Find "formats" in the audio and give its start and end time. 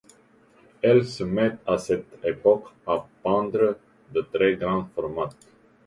4.95-5.29